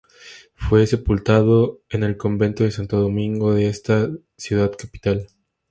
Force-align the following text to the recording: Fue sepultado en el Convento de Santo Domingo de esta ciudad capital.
Fue 0.55 0.87
sepultado 0.87 1.83
en 1.91 2.01
el 2.01 2.17
Convento 2.17 2.63
de 2.63 2.71
Santo 2.71 2.99
Domingo 2.99 3.53
de 3.53 3.67
esta 3.67 4.09
ciudad 4.35 4.71
capital. 4.75 5.27